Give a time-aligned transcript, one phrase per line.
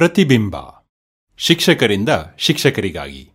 [0.00, 0.56] ಪ್ರತಿಬಿಂಬ.
[1.36, 2.08] ಶಿಕ್ಷಕರಿಂದ
[2.38, 3.32] ಶಿಕ್ಷಕರಿಗಾಗಿ.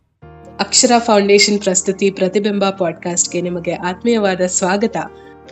[0.60, 4.98] ಅಕ್ಷರ ಫೌಂಡೇಶನ್ ಪ್ರಸ್ತುತಿ ಪ್ರತಿಬಿಂಬ ಪಾಡ್ಕಾಸ್ಟ್ಗೆ ನಿಮಗೆ ಆತ್ಮೀಯವಾದ ಸ್ವಾಗತ.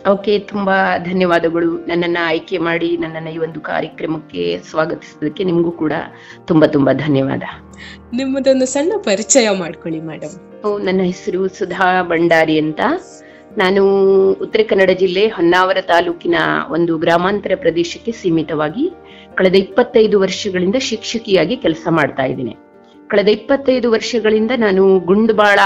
[0.08, 1.86] ಓಕೆ ತುಂಬಾ ಧನ್ಯವಾದಗಳು.
[1.86, 5.92] ನನ್ನನ್ನ ಆಯ್ಕೆ ಮಾಡಿ ನನ್ನನ್ನ ಈ ಒಂದು ಕಾರ್ಯಕ್ರಮಕ್ಕೆ ಸ್ವಾಗತಿಸೋದಕ್ಕೆ ನಿಮಗೂ ಕೂಡ
[6.44, 7.42] ತುಂಬಾ ತುಂಬಾ ಧನ್ಯವಾದ.
[8.12, 12.80] ನಿಮ್ಮದೊಂದು ಸಣ್ಣ ಪರಿಚಯ ಮಾಡ್ಕೊಳ್ಳಿ ಮೇಡಮ್ ಓ, ನನ್ನ ಹೆಸರು ಸುಧಾ ಭಂಡಾರಿ ಅಂತ.
[13.58, 13.82] ನಾನು
[14.32, 16.34] ಉತ್ತರ ಕನ್ನಡ ಜಿಲ್ಲೆ ಹೊನ್ನಾವರ ತಾಲೂಕಿನ
[16.70, 18.90] ಒಂದು ಗ್ರಾಮಾಂತರ ಪ್ರದೇಶಕ್ಕೆ ಸೀಮಿತವಾಗಿ
[19.38, 22.54] ಕಳೆದ ಇಪ್ಪತ್ತೈದು ವರ್ಷಗಳಿಂದ ಶಿಕ್ಷಕಿಯಾಗಿ ಕೆಲಸ ಮಾಡ್ತಾ ಇದ್ದೀನಿ.
[23.10, 25.58] ಕಳೆದ ಇಪ್ಪತ್ತೈದು ವರ್ಷಗಳಿಂದ ನಾನು ಗುಂಡ್ಬಾಳ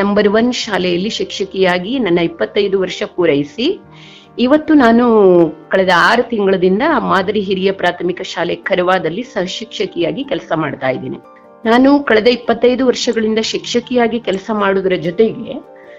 [0.00, 3.66] ನಂಬರ್ ಒನ್ ಶಾಲೆಯಲ್ಲಿ ಶಿಕ್ಷಕಿಯಾಗಿ ನನ್ನ ಇಪ್ಪತ್ತೈದು ವರ್ಷ ಪೂರೈಸಿ,
[4.38, 5.04] ಇವತ್ತು ನಾನು
[5.72, 11.18] ಕಳೆದ ಆರು ತಿಂಗಳದಿಂದ ಮಾದರಿ ಹಿರಿಯ ಪ್ರಾಥಮಿಕ ಶಾಲೆ ಕರವಾದಲ್ಲಿ ಸಹಶಿಕ್ಷಕಿಯಾಗಿ ಕೆಲಸ ಮಾಡ್ತಾ ಇದ್ದೀನಿ.
[11.70, 15.54] ನಾನು ಕಳೆದ ಇಪ್ಪತ್ತೈದು ವರ್ಷಗಳಿಂದ ಶಿಕ್ಷಕಿಯಾಗಿ ಕೆಲಸ ಮಾಡುವುದರ ಜೊತೆಗೆ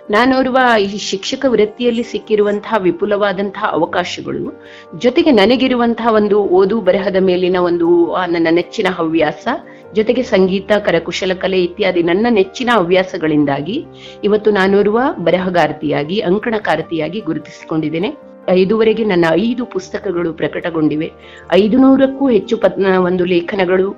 [0.09, 4.61] ನಾನೋರ್ವ ಈ ಶಿಕ್ಷಕ ವೃತ್ತಿಯಲ್ಲಿ ಸಿಕ್ಕಿರುವಂತಹ ವಿಪುಲವಾದಂತಹ ಅವಕಾಶಗಳು,
[4.97, 7.87] ಜೊತೆಗೆ ನನಗಿರುವಂತಹ ಒಂದು ಓದು ಬರಹದ ಮೇಲಿನ ಒಂದು
[8.27, 9.47] ನನ್ನ ನೆಚ್ಚಿನ ಹವ್ಯಾಸ,
[9.93, 13.85] ಜೊತೆಗೆ ಸಂಗೀತ, ಕರಕುಶಲ ಕಲೆ ಇತ್ಯಾದಿ ನನ್ನ ನೆಚ್ಚಿನ ಹವ್ಯಾಸಗಳಿಂದಾಗಿ
[14.23, 18.11] ಇವತ್ತು ನಾನೋರ್ವ ಬರಹಗಾರ್ತಿಯಾಗಿ, ಅಂಕಣಕಾರತಿಯಾಗಿ ಗುರುತಿಸಿಕೊಂಡಿದ್ದೇನೆ.
[18.55, 21.11] ಇದುವರೆಗೆ ನನ್ನ ಐದು ಪುಸ್ತಕಗಳು ಪ್ರಕಟಗೊಂಡಿವೆ.
[21.51, 23.95] ಐದು ನೂರಕ್ಕೂ ಹೆಚ್ಚು ಪತ್ ಒಂದು ಲೇಖನಗಳು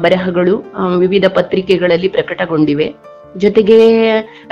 [0.00, 0.54] ಬರಹಗಳು
[0.98, 2.94] ವಿವಿಧ ಪತ್ರಿಕೆಗಳಲ್ಲಿ ಪ್ರಕಟಗೊಂಡಿವೆ.
[3.36, 3.76] ಜೊತೆಗೆ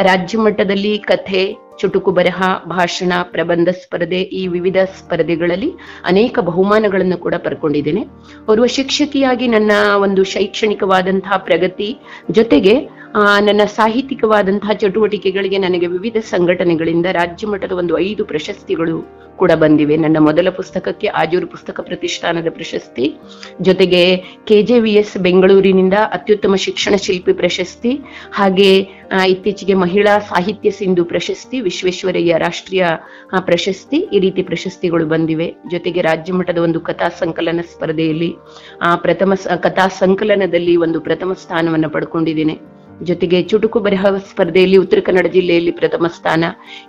[0.02, 5.70] ರಾಜ್ಯ ಮಟ್ಟದಲ್ಲಿ ಕಥೆ, ಚುಟುಕು ಬರಹ, ಭಾಷಣ, ಪ್ರಬಂಧ ಸ್ಪರ್ಧೆ ಈ ವಿವಿಧ ಸ್ಪರ್ಧೆಗಳಲ್ಲಿ
[6.04, 8.02] ಅನೇಕ ಬಹುಮಾನಗಳನ್ನು ಕೂಡ ಪಡ್ಕೊಂಡಿದ್ದೇನೆ.
[8.48, 11.98] ಓರ್ವ ಶಿಕ್ಷಕಿಯಾಗಿ ನನ್ನ ಒಂದು ಶೈಕ್ಷಣಿಕವಾದಂತಹ ಪ್ರಗತಿ
[12.30, 12.74] ಜೊತೆಗೆ
[13.16, 19.96] ನನ್ನ ಸಾಹಿತ್ಯಿಕವಾದಂತಹ ಚಟುವಟಿಕೆಗಳಿಗೆ ನನಗೆ ವಿವಿಧ ಸಂಘಟನೆಗಳಿಂದ ರಾಜ್ಯ ಮಟ್ಟದ ಒಂದು ಐದು ಪ್ರಶಸ್ತಿಗಳು ಕೂಡ ಬಂದಿವೆ.
[19.96, 23.14] ನನ್ನ ಮೊದಲ ಪುಸ್ತಕಕ್ಕೆ ಆಜೂರು ಪುಸ್ತಕ ಪ್ರತಿಷ್ಠಾನದ ಪ್ರಶಸ್ತಿ,
[23.60, 28.00] ಜೊತೆಗೆ ಕೆಜೆವಿಎಸ್ ಬೆಂಗಳೂರಿನಿಂದ ಅತ್ಯುತ್ತಮ ಶಿಕ್ಷಣ ಶಿಲ್ಪಿ ಪ್ರಶಸ್ತಿ,
[28.32, 28.86] ಹಾಗೆ
[29.26, 32.86] ಇತ್ತೀಚೆಗೆ ಮಹಿಳಾ ಸಾಹಿತ್ಯ ಸಿಂಧು ಪ್ರಶಸ್ತಿ, ವಿಶ್ವೇಶ್ವರಯ್ಯ ರಾಷ್ಟ್ರೀಯ
[33.40, 35.54] ಪ್ರಶಸ್ತಿ ಈ ರೀತಿ ಪ್ರಶಸ್ತಿಗಳು ಬಂದಿವೆ.
[35.70, 38.34] ಜೊತೆಗೆ ರಾಜ್ಯ ಮಟ್ಟದ ಒಂದು ಕಥಾ ಸಂಕಲನ ಸ್ಪರ್ಧೆಯಲ್ಲಿ,
[38.82, 42.84] ಆ, ಪ್ರಥಮ ಕಥಾ ಸಂಕಲನದಲ್ಲಿ ಒಂದು ಪ್ರಥಮ ಸ್ಥಾನವನ್ನು ಪಡ್ಕೊಂಡಿದ್ದೇನೆ.
[43.03, 46.44] ಜೊತೆಗೆ ಚುಟುಕು ಬರಹ ಸ್ಪರ್ಧೆಯಲ್ಲಿ ಉತ್ತರ ಕನ್ನಡ ಜಿಲ್ಲೆಯಲ್ಲಿ ಪ್ರಥಮ ಸ್ಥಾನ,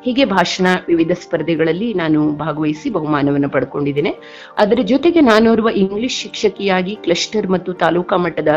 [0.06, 4.16] ಹೀಗೆ ಭಾಷಣ ವಿವಿಧ ಸ್ಪರ್ಧೆಗಳಲ್ಲಿ ನಾನು ಭಾಗವಹಿಸಿ ಬಹುಮಾನವನ್ನು ಪಡ್ಕೊಂಡಿದ್ದೇನೆ.
[4.58, 8.48] ಅದರ ಜೊತೆಗೆ ನಾನೋರ್ವ ಇಂಗ್ಲಿಷ್ ಶಿಕ್ಷಕಿಯಾಗಿ, ಕ್ಲಸ್ಟರ್ ಮತ್ತು ತಾಲೂಕಾ ಮಟ್ಟದ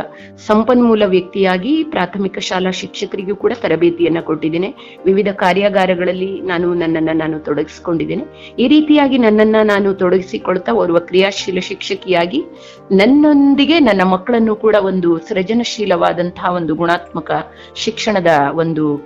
[0.47, 4.75] ಸಂಪನ್ಮೂಲ ವ್ಯಕ್ತಿಯಾಗಿ, ಪ್ರಾಥಮಿಕ ಶಾಲಾ ಶಿಕ್ಷಕರಿಗೂ ಕೂಡ ತರಬೇತಿಯನ್ನ ಕೊಟ್ಟಿದ್ದೇನೆ.
[5.05, 8.55] ವಿವಿಧ ಕಾರ್ಯಾಗಾರಗಳಲ್ಲಿ ನಾನು ನನ್ನನ್ನ ನಾನು ತೊಡಗಿಸಿಕೊಂಡಿದ್ದೇನೆ.
[8.59, 12.45] ಈ ರೀತಿಯಾಗಿ ನನ್ನನ್ನ ನಾನು ತೊಡಗಿಸಿಕೊಳ್ತಾ ಓರ್ವ ಕ್ರಿಯಾಶೀಲ ಶಿಕ್ಷಕಿಯಾಗಿ
[12.93, 17.31] ನನ್ನೊಂದಿಗೆ ನನ್ನ ಮಕ್ಕಳನ್ನು ಕೂಡ ಒಂದು ಸೃಜನಶೀಲವಾದಂತಹ ಒಂದು ಗುಣಾತ್ಮಕ
[17.77, 19.05] ಶಿಕ್ಷಣದ ಒಂದು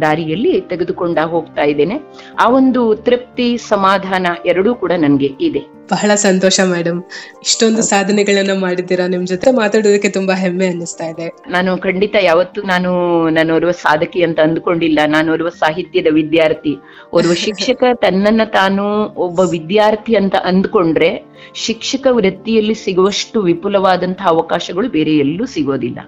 [0.00, 2.00] ದಾರಿಯಲ್ಲಿ ತೆಗೆದುಕೊಂಡ ಹೋಗ್ತಾ ಇದ್ದೇನೆ.
[2.40, 5.74] ಆ ಒಂದು ತೃಪ್ತಿ ಸಮಾಧಾನ ಎರಡೂ ಕೂಡ ನನಗೆ ಇದೆ.
[5.90, 7.02] ಬಹಳ ಸಂತೋಷ ಮೇಡಮ್
[7.42, 9.06] ಇಷ್ಟೊಂದು ಸಾಧನೆಗಳನ್ನ ಮಾಡಿದ್ದೀರಾ?
[9.06, 11.30] ನಿಮ್ ಜೊತೆ ಮಾತಾಡೋದಕ್ಕೆ ತುಂಬಾ ಹೆಮ್ಮೆ ಅನ್ನಿಸ್ತಾ ಇದೆ.
[11.48, 12.90] ನಾನು ಖಂಡಿತ ಯಾವತ್ತು ನಾನು
[13.28, 14.98] ನಾನೋರ್ವ ಸಾಧಕಿ ಅಂತ ಅಂದ್ಕೊಂಡಿಲ್ಲ.
[15.06, 16.76] ನಾನೋರ್ವ ಸಾಹಿತ್ಯದ ವಿದ್ಯಾರ್ಥಿ.
[17.12, 21.24] ಓರ್ವ ಶಿಕ್ಷಕ ತನ್ನನ್ನ ತಾನು ಒಬ್ಬ ವಿದ್ಯಾರ್ಥಿ ಅಂತ ಅಂದ್ಕೊಂಡ್ರೆ
[21.54, 25.98] ಶಿಕ್ಷಕ ವೃತ್ತಿಯಲ್ಲಿ ಸಿಗುವಷ್ಟು ವಿಪುಲವಾದಂತಹ ಅವಕಾಶಗಳು ಬೇರೆ ಎಲ್ಲೂ ಸಿಗೋದಿಲ್ಲ.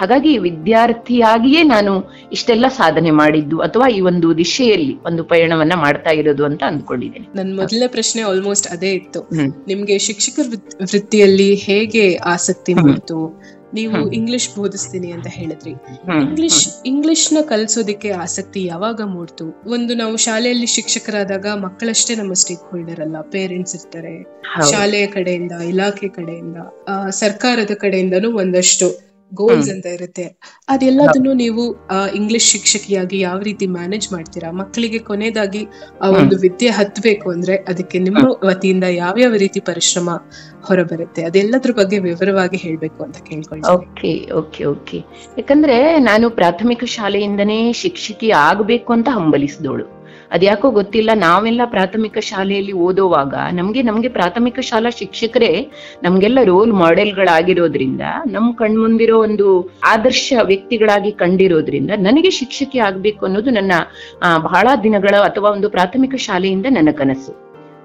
[0.00, 6.62] ಹಾಗಾಗಿ ವಿದ್ಯಾರ್ಥಿಯಾಗಿಯೇ ನಾನು ಇಷ್ಟೆಲ್ಲ ಸಾಧನೆ ಮಾಡಿದ್ದು ಅಥವಾ ಈ ಒಂದು ದಿಶೆಯಲ್ಲಿ ಒಂದು ಪಯಣವನ್ನ ಮಾಡ್ತಾ ಇರೋದು ಅಂತ
[6.62, 7.26] ಅಂದ್ಕೊಂಡಿದ್ದೇನೆ.
[7.34, 9.20] ನನ್ನ ಮೊದಲ ಪ್ರಶ್ನೆ ಆಲ್ಮೋಸ್ಟ್ ಅದೇ ಇತ್ತು.
[9.66, 13.42] ನಿಮ್ಗೆ ಶಿಕ್ಷಕ ವೃತ್- ವೃತ್ತಿಯಲ್ಲಿ ಹೇಗೆ ಆಸಕ್ತಿ ಮಾಡಿತು
[13.74, 15.70] ನೀವು ಇಂಗ್ಲಿಷ್ ಬೋಧಿಸ್ತೀನಿ ಅಂತ ಹೇಳಿದ್ರಿ.
[16.28, 19.62] ಇಂಗ್ಲಿಷ್ ಇಂಗ್ಲಿಷ್ನ ಕಲಿಸೋದಕ್ಕೆ ಆಸಕ್ತಿ ಯಾವಾಗ ಮೂಡ್ತು?
[19.66, 24.22] ಒಂದು ನಾವು ಶಾಲೆಯಲ್ಲಿ ಶಿಕ್ಷಕರಾದಾಗ ಮಕ್ಕಳಷ್ಟೇ ನಮ್ಮ ಸ್ಟೇಕ್ ಹೋಲ್ಡರ್ ಅಲ್ಲ ಪೇರೆಂಟ್ಸ್ ಇರ್ತಾರೆ.
[24.70, 26.56] ಶಾಲೆಯ ಕಡೆಯಿಂದ ಇಲಾಖೆ ಕಡೆಯಿಂದ
[27.10, 29.09] ಸರ್ಕಾರದ ಕಡೆಯಿಂದನೂ ಒಂದಷ್ಟು.
[29.32, 30.24] ಗೋಲ್ಸ್ ಅಂತ ಇರುತ್ತೆ.
[30.68, 31.62] ಅದೆಲ್ಲದನ್ನು ನೀವು
[32.14, 34.50] ಇಂಗ್ಲಿಷ್ ಶಿಕ್ಷಕಿಯಾಗಿ ಯಾವ ರೀತಿ ಮ್ಯಾನೇಜ್ ಮಾಡ್ತೀರಾ?
[34.52, 35.62] ಮಕ್ಕಳಿಗೆ ಕೊನೆಯದಾಗಿ
[36.02, 40.10] ಆ ಒಂದು ವಿದ್ಯೆ ಹತ್ಬೇಕು ಅಂದ್ರೆ ಅದಕ್ಕೆ ನಿಮ್ಮ ವತಿಯಿಂದ ಯಾವ್ಯಾವ ರೀತಿ ಪರಿಶ್ರಮ
[40.64, 41.22] ಹೊರಬರುತ್ತೆ?
[41.22, 43.16] ಅದೆಲ್ಲದ್ರ ಬಗ್ಗೆ ವಿವರವಾಗಿ ಹೇಳ್ಬೇಕು ಅಂತ
[43.70, 44.98] ಓಕೆ ಓಕೆ ಓಕೆ.
[45.38, 49.99] ಯಾಕಂದ್ರೆ ನಾನು ಪ್ರಾಥಮಿಕ ಶಾಲೆಯಿಂದನೇ ಶಿಕ್ಷಕಿ ಆಗ್ಬೇಕು ಅಂತ ಹಂಬಲಿಸಿದವಳು.
[50.30, 55.50] ಅದ್ಯಾಕೋ ಗೊತ್ತಿಲ್ಲ, ನಾವೆಲ್ಲ ಪ್ರಾಥಮಿಕ ಶಾಲೆಯಲ್ಲಿ ಓದೋವಾಗ ನಮ್ಗೆ ನಮ್ಗೆ ಪ್ರಾಥಮಿಕ ಶಾಲಾ ಶಿಕ್ಷಕರೇ
[56.02, 58.04] ನಮ್ಗೆಲ್ಲ ರೋಲ್ ಮಾಡೆಲ್ಗಳಾಗಿರೋದ್ರಿಂದ
[58.34, 59.46] ನಮ್ ಕಣ್ಮುಂದಿರೋ ಒಂದು
[59.94, 63.72] ಆದರ್ಶ ವ್ಯಕ್ತಿಗಳಾಗಿ ಕಂಡಿರೋದ್ರಿಂದ ನನಗೆ ಶಿಕ್ಷಕಿ ಆಗ್ಬೇಕು ಅನ್ನೋದು ನನ್ನ
[64.48, 67.34] ಬಹಳ ದಿನಗಳ ಅಥವಾ ಒಂದು ಪ್ರಾಥಮಿಕ ಶಾಲೆಯಿಂದ ನನ್ನ ಕನಸು.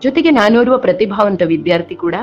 [0.03, 2.15] ಜೊತೆಗೆ ನಾನೋರ್ವ ಪ್ರತಿಭಾವಂತ ವಿದ್ಯಾರ್ಥಿ ಕೂಡ.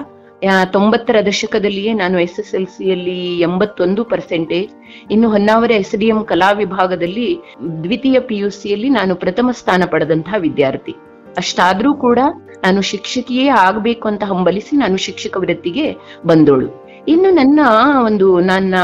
[0.64, 4.70] ತೊಂಬತ್ತರ ದಶಕದಲ್ಲಿಯೇ ನಾನು ಎಸ್ ಎಸ್ ಎಲ್ ಸಿಯಲ್ಲಿ ಎಂಬತ್ತೊಂದು ಪರ್ಸೆಂಟೇಜ್
[5.10, 7.40] ಇನ್ನು ಹೊನ್ನಾವರ ಎಸ್ ಡಿ ಎಂ ಕಲಾ ವಿಭಾಗದಲ್ಲಿ
[7.82, 10.92] ದ್ವಿತೀಯ ಪಿ ಯು ಸಿಯಲ್ಲಿ ನಾನು ಪ್ರಥಮ ಸ್ಥಾನ ಪಡೆದಂತಹ ವಿದ್ಯಾರ್ಥಿ.
[11.36, 12.18] ಅಷ್ಟಾದ್ರೂ ಕೂಡ
[12.62, 15.96] ನಾನು ಶಿಕ್ಷಕಿಯೇ ಆಗ್ಬೇಕು ಅಂತ ಹಂಬಲಿಸಿ ನಾನು ಶಿಕ್ಷಕ ವೃತ್ತಿಗೆ
[16.26, 16.68] ಬಂದೋಳು.
[17.08, 17.60] ಇನ್ನು ನನ್ನ
[18.04, 18.74] ಒಂದು ನನ್ನ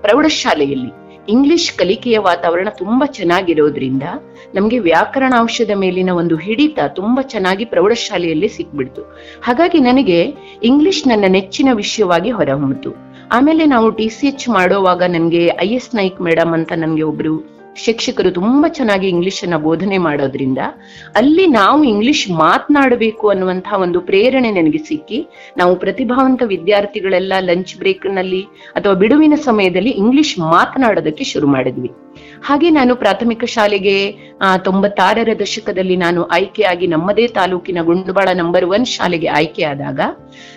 [0.00, 4.02] ಪ್ರೌಢಶಾಲೆಯಲ್ಲಿ ಇಂಗ್ಲಿಷ್ ಕಲಿಕೆಯ ವಾತಾವರಣ ತುಂಬಾ ಚೆನ್ನಾಗಿರೋದ್ರಿಂದ
[4.54, 9.02] ನಮ್ಗೆ ವ್ಯಾಕರಣಾಂಶದ ಮೇಲಿನ ಒಂದು ಹಿಡಿತ ತುಂಬಾ ಚೆನ್ನಾಗಿ ಪ್ರೌಢಶಾಲೆಯಲ್ಲಿ ಸಿಕ್ಬಿಡ್ತು.
[9.42, 12.92] ಹಾಗಾಗಿ ನನಗೆ ಇಂಗ್ಲಿಷ್ ನನ್ನ ನೆಚ್ಚಿನ ವಿಷಯವಾಗಿ ಹೊರಹೊಮ್ಮಿತು.
[13.32, 18.30] ಆಮೇಲೆ ನಾವು ಟಿ ಸಿ ಎಚ್ ಮಾಡೋವಾಗ ನನಗೆ ಐ ಎಸ್ ನಾಯ್ಕ್ ಮೇಡಮ್ ಅಂತ ನನಗೆ ಒಬ್ರು ಶಿಕ್ಷಕರು
[18.30, 20.58] ತುಂಬಾ ಚೆನ್ನಾಗಿ ಇಂಗ್ಲಿಷ್ ಅನ್ನ ಬೋಧನೆ ಮಾಡೋದ್ರಿಂದ
[21.16, 25.26] ಅಲ್ಲಿ ನಾವು ಇಂಗ್ಲಿಷ್ ಮಾತನಾಡಬೇಕು ಅನ್ನುವಂತಹ ಒಂದು ಪ್ರೇರಣೆ ನನಗೆ ಸಿಕ್ಕಿ
[25.56, 28.42] ನಾವು ಪ್ರತಿಭಾವಂತ ವಿದ್ಯಾರ್ಥಿಗಳೆಲ್ಲ ಲಂಚ್ ಬ್ರೇಕ್ನಲ್ಲಿ
[28.74, 31.90] ಅಥವಾ ಬಿಡುವಿನ ಸಮಯದಲ್ಲಿ ಇಂಗ್ಲಿಷ್ ಮಾತನಾಡೋದಕ್ಕೆ ಶುರು ಮಾಡಿದ್ವಿ.
[32.44, 39.26] ಹಾಗೆ ನಾನು ಪ್ರಾಥಮಿಕ ಶಾಲೆಗೆ ಆ, ತೊಂಬತ್ತಾರರ ದಶಕದಲ್ಲಿ ನಾನು ಆಯ್ಕೆಯಾಗಿ ನಮ್ಮದೇ ತಾಲೂಕಿನ ಗುಂಡುಬಾಳ ನಂಬರ್ ಒನ್ ಶಾಲೆಗೆ
[39.26, 40.00] ಆಯ್ಕೆಯಾದಾಗ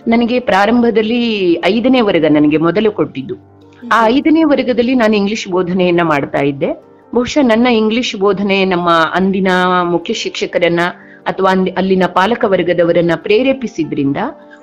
[0.08, 3.58] ನನಗೆ ಪ್ರಾರಂಭದಲ್ಲಿ ಐದನೇ ವರ್ಗ ನನಗೆ ಮೊದಲು ಕೊಟ್ಟಿದ್ದು.
[3.94, 6.88] ಆ ಐದನೇ ವರ್ಗದಲ್ಲಿ ನಾನು ಇಂಗ್ಲಿಷ್ ಬೋಧನೆಯನ್ನ ಮಾಡ್ತಾ ಇದ್ದೆ.
[7.16, 9.48] ಬಹುಶಃ ನನ್ನ ಇಂಗ್ಲಿಷ್ ಬೋಧನೆ ನಮ್ಮ ಅಂದಿನ
[9.84, 10.80] ಮುಖ್ಯ ಶಿಕ್ಷಕರನ್ನ
[11.24, 14.18] ಅಥವಾ ಅಲ್ಲಿನ ಪಾಲಕ ವರ್ಗದವರನ್ನ ಪ್ರೇರೇಪಿಸಿದ್ರಿಂದ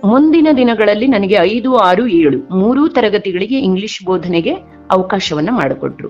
[0.05, 4.55] ಮುಂದಿನ ದಿನಗಳಲ್ಲಿ ನನಗೆ ಐದು, ಆರು, ಏಳು ಮೂರೂ ತರಗತಿಗಳಿಗೆ ಇಂಗ್ಲಿಷ್ ಬೋಧನೆಗೆ
[4.91, 6.09] ಅವಕಾಶವನ್ನ ಮಾಡಿಕೊಟ್ರು.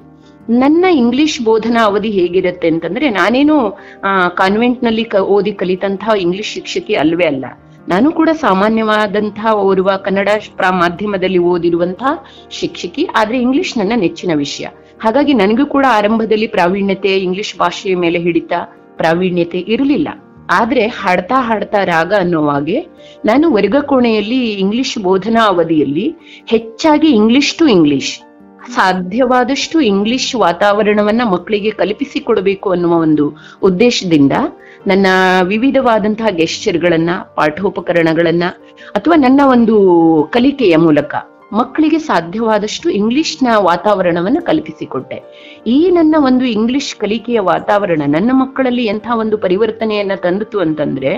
[0.51, 3.79] ನನ್ನ ಇಂಗ್ಲಿಷ್ ಬೋಧನಾ ಅವಧಿ ಹೇಗಿರುತ್ತೆ ಅಂತಂದ್ರೆ ನಾನೇನು
[4.37, 7.45] ಕಾನ್ವೆಂಟ್ನಲ್ಲಿ ಓದಿ ಕಲಿತಂತಹ ಇಂಗ್ಲಿಷ್ ಶಿಕ್ಷಕಿ ಅಲ್ವೇ ಅಲ್ಲ.
[7.89, 10.29] ನಾನು ಕೂಡ ಸಾಮಾನ್ಯವಾದಂತಹ ಓರ್ವ ಕನ್ನಡ
[10.71, 14.67] ಮಾಧ್ಯಮದಲ್ಲಿ ಓದಿರುವಂತಹ ಶಿಕ್ಷಕಿ, ಆದ್ರೆ ಇಂಗ್ಲಿಷ್ ನನ್ನ ನೆಚ್ಚಿನ ವಿಷಯ.
[15.03, 18.53] ಹಾಗಾಗಿ ನನಗೂ ಕೂಡ ಆರಂಭದಲ್ಲಿ ಪ್ರಾವೀಣ್ಯತೆ ಇಂಗ್ಲಿಷ್ ಭಾಷೆಯ ಮೇಲೆ ಹಿಡಿತ
[18.97, 20.09] ಪ್ರಾವೀಣ್ಯತೆ ಇರಲಿಲ್ಲ.
[20.51, 22.87] ಆದ್ರೆ ಹಾಡ್ತಾ ಹಾಡ್ತಾ ರಾಗ ಅನ್ನುವಾಗೆ
[23.25, 26.15] ನಾನು ವರ್ಗ ಕೋಣೆಯಲ್ಲಿ ಇಂಗ್ಲಿಷ್ ಬೋಧನಾ ಅವಧಿಯಲ್ಲಿ
[26.47, 28.21] ಹೆಚ್ಚಾಗಿ ಇಂಗ್ಲಿಷ್ ಟು ಇಂಗ್ಲಿಷ್,
[28.71, 34.33] ಸಾಧ್ಯವಾದಷ್ಟು ಇಂಗ್ಲಿಷ್ ವಾತಾವರಣವನ್ನ ಮಕ್ಕಳಿಗೆ ಕಲ್ಪಿಸಿಕೊಡಬೇಕು ಅನ್ನುವ ಒಂದು ಉದ್ದೇಶದಿಂದ
[34.87, 35.07] ನನ್ನ
[35.43, 38.45] ವಿವಿಧವಾದಂತಹ ಗೆಸ್ಚರ್ಗಳನ್ನ, ಪಾಠೋಪಕರಣಗಳನ್ನ
[38.97, 39.77] ಅಥವಾ ನನ್ನ ಒಂದು
[40.33, 41.15] ಕಲಿಕೆಯ ಮೂಲಕ
[41.55, 45.19] ಮಕ್ಕಳಿಗೆ ಸಾಧ್ಯವಾದಷ್ಟು ಇಂಗ್ಲಿಷ್ನ ವಾತಾವರಣವನ್ನು ಕಲ್ಪಿಸಿಕೊಟ್ಟೆ.
[45.67, 51.13] ಈ ನನ್ನ ಒಂದು ಇಂಗ್ಲಿಷ್ ಕಲಿಕೆಯ ವಾತಾವರಣ, ನನ್ನ ಮಕ್ಕಳಲ್ಲಿ ಎಂಥ ಒಂದು ಪರಿವರ್ತನೆಯನ್ನ ತಂದಿತು ಅಂತಂದ್ರೆ,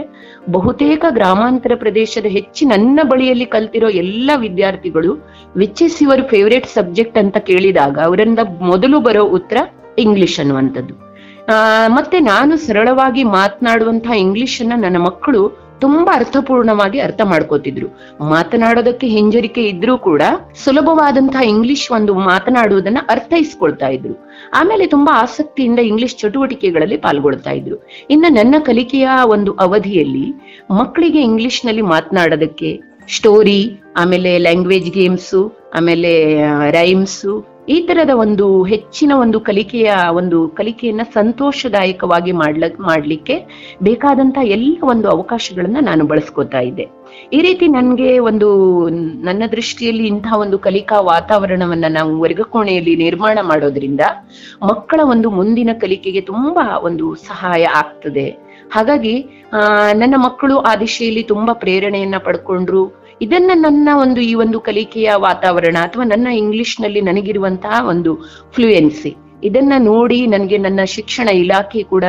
[0.50, 5.16] ಬಹುತೇಕ ಗ್ರಾಮಾಂತರ ಪ್ರದೇಶದ ಹೆಚ್ಚು ನನ್ನ ಬಳಿಯಲ್ಲಿ ಕಲ್ತಿರೋ ಎಲ್ಲ ವಿದ್ಯಾರ್ಥಿಗಳು
[5.56, 9.56] which is your favourite subject ಅಂತ ಕೇಳಿದಾಗ ಅವರಿಂದ ಮೊದಲು ಬರೋ ಉತ್ತರ
[9.98, 10.94] ಇಂಗ್ಲಿಷ್ ಅನ್ನುವಂಥದ್ದು.
[11.88, 17.88] ಮತ್ತೆ ನಾನು ಸರಳವಾಗಿ ಮಾತನಾಡುವಂತಹ ಇಂಗ್ಲಿಷ್ ಅನ್ನ ನನ್ನ ಮಕ್ಕಳು ತುಂಬಾ ಅರ್ಥಪೂರ್ಣವಾಗಿ ಅರ್ಥ ಮಾಡ್ಕೋತಿದ್ರು.
[18.28, 20.23] ಮಾತನಾಡೋದಕ್ಕೆ ಹಿಂಜರಿಕೆ ಇದ್ರೂ ಕೂಡ
[20.64, 24.28] ಸುಲಭವಾದಂತಹ ಇಂಗ್ಲಿಷ್ ಒಂದು ಮಾತನಾಡುವುದನ್ನ ಅರ್ಥೈಸ್ಕೊಳ್ತಾ ಇದ್ರು.
[24.55, 27.88] ಆಮೇಲೆ ತುಂಬಾ ಆಸಕ್ತಿಯಿಂದ ಇಂಗ್ಲಿಷ್ ಚಟುವಟಿಕೆಗಳಲ್ಲಿ ಪಾಲ್ಗೊಳ್ತಾ ಇದ್ರು.
[28.11, 30.34] ಇನ್ನು ನನ್ನ ಕಲಿಕೆಯ ಒಂದು ಅವಧಿಯಲ್ಲಿ
[30.78, 32.81] ಮಕ್ಕಳಿಗೆ ಇಂಗ್ಲಿಷ್ನಲ್ಲಿ ಮಾತನಾಡೋದಕ್ಕೆ
[33.17, 36.40] ಸ್ಟೋರಿ ಆಮೇಲೆ ಲ್ಯಾಂಗ್ವೇಜ್ ಗೇಮ್ಸು ಆಮೇಲೆ
[36.70, 43.46] ರೈಮ್ಸು ಈ ತರದ ಒಂದು ಹೆಚ್ಚಿನ ಒಂದು ಕಲಿಕೆಯ ಒಂದು ಕಲಿಕೆಯನ್ನ ಸಂತೋಷದಾಯಕವಾಗಿ ಮಾಡ್ಲ, ಮಾಡ್ಲಿಕ್ಕೆ
[43.82, 46.88] ಬೇಕಾದಂತ ಎಲ್ಲ ಒಂದು ಅವಕಾಶಗಳನ್ನ ನಾನು ಬಳಸ್ಕೊತಾ ಇದ್ದೆ.
[47.32, 48.88] ಈ ರೀತಿ ನನ್ಗೆ ಒಂದು
[49.24, 54.00] ನನ್ನ ದೃಷ್ಟಿಯಲ್ಲಿ ಇಂತಹ ಒಂದು ಕಲಿಕಾ ವಾತಾವರಣವನ್ನ ನಾವು ವರ್ಗಕೋಣೆಯಲ್ಲಿ ನಿರ್ಮಾಣ ಮಾಡೋದ್ರಿಂದ
[54.62, 58.46] ಮಕ್ಕಳ ಒಂದು ಮುಂದಿನ ಕಲಿಕೆಗೆ ತುಂಬಾ ಒಂದು ಸಹಾಯ ಆಗ್ತದೆ.
[58.70, 59.58] ಹಾಗಾಗಿ, ಆ,
[59.92, 63.05] ನನ್ನ ಮಕ್ಕಳು ಆ ದಿಶೆಯಲ್ಲಿ ತುಂಬಾ ಪ್ರೇರಣೆಯನ್ನ ಪಡ್ಕೊಂಡ್ರು.
[63.22, 68.14] ಇದನ್ನ ನನ್ನ ಒಂದು ಈ ಒಂದು ಕಲಿಕೆಯ ವಾತಾವರಣ ಅಥವಾ ನನ್ನ ಇಂಗ್ಲಿಷ್ನಲ್ಲಿ ನನಗಿರುವಂತಹ ಒಂದು
[68.52, 72.04] ಫ್ಲೂಯೆನ್ಸಿ ಇದನ್ನ ನೋಡಿ ನನಗೆ ನನ್ನ ಶಿಕ್ಷಣ ಇಲಾಖೆ ಕೂಡ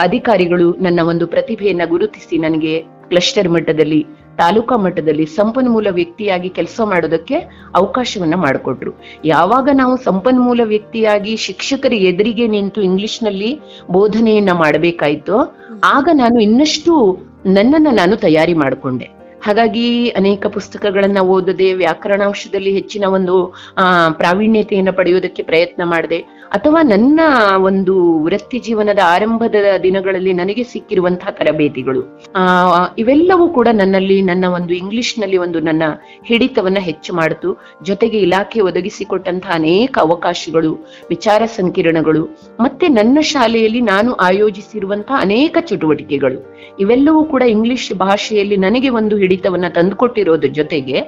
[0.00, 4.06] ಅಧಿಕಾರಿಗಳು ನನ್ನ ಒಂದು ಪ್ರತಿಭೆಯನ್ನ ಗುರುತಿಸಿ ನನಗೆ ಕ್ಲಸ್ಟರ್ ಮಟ್ಟದಲ್ಲಿ,
[4.36, 7.34] ತಾಲೂಕಾ ಮಟ್ಟದಲ್ಲಿ ಸಂಪನ್ಮೂಲ ವ್ಯಕ್ತಿಯಾಗಿ ಕೆಲಸ ಮಾಡೋದಕ್ಕೆ
[7.74, 8.92] ಅವಕಾಶವನ್ನ ಮಾಡಿಕೊಟ್ರು.
[9.24, 13.60] ಯಾವಾಗ ನಾವು ಸಂಪನ್ಮೂಲ ವ್ಯಕ್ತಿಯಾಗಿ ಶಿಕ್ಷಕರ ಎದುರಿಗೆ ನಿಂತು ಇಂಗ್ಲಿಷ್ನಲ್ಲಿ
[13.90, 15.38] ಬೋಧನೆಯನ್ನ ಮಾಡಬೇಕಾಯ್ತೋ,
[15.84, 19.23] ಆಗ ನಾನು ಇನ್ನಷ್ಟು ನನ್ನನ್ನ ನಾನು ತಯಾರಿ ಮಾಡಿಕೊಂಡೆ.
[19.44, 23.34] ಹಾಗಾಗಿ ಅನೇಕ ಪುಸ್ತಕಗಳನ್ನ ಓದದೆ ವ್ಯಾಕರಣಾಂಶದಲ್ಲಿ ಹೆಚ್ಚಿನ ಒಂದು
[23.76, 26.18] ಆ ಪ್ರಾವೀಣ್ಯತೆಯನ್ನ ಪಡೆಯೋದಕ್ಕೆ ಪ್ರಯತ್ನ ಮಾಡಿದೆ.
[26.48, 27.20] ಅಥವಾ ನನ್ನ
[27.56, 32.22] ಒಂದು ವೃತ್ತಿ ಜೀವನದ ಆರಂಭದ ದಿನಗಳಲ್ಲಿ ನನಗೆ ಸಿಕ್ಕಿರುವಂತಹ ತರಬೇತಿಗಳು.
[32.36, 35.82] ಆ ಇವೆಲ್ಲವೂ ಕೂಡ ನನ್ನಲ್ಲಿ, ನನ್ನ ಒಂದು ಇಂಗ್ಲಿಷ್ನಲ್ಲಿ ಒಂದು ನನ್ನ
[36.24, 37.62] ಹಿಡಿತವನ್ನ ಹೆಚ್ಚು ಮಾಡಿತು.
[37.82, 42.28] ಜೊತೆಗೆ ಇಲಾಖೆ ಒದಗಿಸಿಕೊಟ್ಟಂತಹ ಅನೇಕ ಅವಕಾಶಗಳು, ವಿಚಾರ ಸಂಕಿರಣಗಳು,
[42.60, 46.56] ಮತ್ತೆ ನನ್ನ ಶಾಲೆಯಲ್ಲಿ ನಾನು ಆಯೋಜಿಸಿರುವಂತಹ ಅನೇಕ ಚಟುವಟಿಕೆಗಳು.
[46.80, 51.00] ಇವೆಲ್ಲವೂ ಕೂಡ ಇಂಗ್ಲಿಷ್ ಭಾಷೆಯಲ್ಲಿ ನನಗೆ ಒಂದು ಹಿಡಿತವನ್ನ ತಂದುಕೊಟ್ಟಿರೋದ್ರ ಜೊತೆಗೆ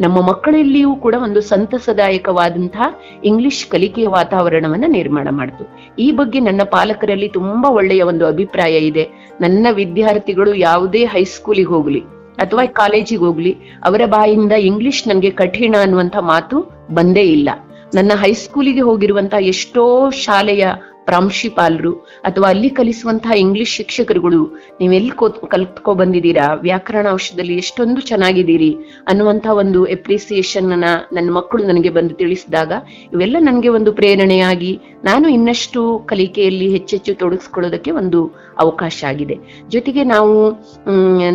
[0.00, 5.68] ನಮ್ಮ ಮಕ್ಕಳಲ್ಲಿಯೂ ಕೂಡ ಒಂದು ಸಂತಸದಾಯಕವಾದಂತಹ ಇಂಗ್ಲಿಷ್ ಕಲಿಕೆಯ ವಾತಾವರಣವನ್ನ ನಿರ್ಮಾಣ ಮಾಡಿತು.
[5.98, 9.08] ಈ ಬಗ್ಗೆ ನನ್ನ ಪಾಲಕರಲ್ಲಿ ತುಂಬಾ ಒಳ್ಳೆಯ ಒಂದು ಅಭಿಪ್ರಾಯ ಇದೆ.
[9.40, 12.00] ನನ್ನ ವಿದ್ಯಾರ್ಥಿಗಳು ಯಾವುದೇ ಹೈಸ್ಕೂಲಿಗೆ ಹೋಗ್ಲಿ
[12.38, 17.50] ಅಥವಾ ಕಾಲೇಜಿಗೆ ಹೋಗ್ಲಿ, ಅವರ ಬಾಯಿಂದ ಇಂಗ್ಲಿಷ್ ನನಗೆ ಕಠಿಣ ಅನ್ನುವಂತ ಮಾತು ಬಂದೇ ಇಲ್ಲ.
[17.94, 20.66] ನನ್ನ ಹೈಸ್ಕೂಲಿಗೆ ಹೋಗಿರುವಂತಹ ಎಷ್ಟೋ ಶಾಲೆಯ
[21.08, 21.92] ಪ್ರಾಂಶುಪಾಲರು
[22.28, 24.40] ಅಥವಾ ಅಲ್ಲಿ ಕಲಿಸುವಂತಹ ಇಂಗ್ಲಿಷ್ ಶಿಕ್ಷಕರುಗಳು,
[24.80, 25.12] ನೀವೆಲ್ಲಿ
[25.54, 26.46] ಕಲ್ತ್ಕೊ ಬಂದಿದ್ದೀರಾ?
[26.66, 28.70] ವ್ಯಾಕರಣ ಅಂಶದಲ್ಲಿ ಎಷ್ಟೊಂದು ಚೆನ್ನಾಗಿದ್ದೀರಿ
[29.10, 30.70] ಅನ್ನುವಂತಹ ಒಂದು ಎಪ್ರಿಸಿಯೇಷನ್
[31.16, 32.72] ನನ್ನ ಮಕ್ಕಳು ನನಗೆ ಬಂದು ತಿಳಿಸಿದಾಗ,
[33.14, 34.72] ಇವೆಲ್ಲ ನನಗೆ ಒಂದು ಪ್ರೇರಣೆಯಾಗಿ
[35.08, 35.82] ನಾನು ಇನ್ನಷ್ಟು
[36.12, 38.20] ಕಲಿಕೆಯಲ್ಲಿ ಹೆಚ್ಚೆಚ್ಚು ತೊಡಗಿಸ್ಕೊಳ್ಳೋದಕ್ಕೆ ಒಂದು
[38.64, 39.36] ಅವಕಾಶ ಆಗಿದೆ.
[39.74, 40.34] ಜೊತೆಗೆ ನಾವು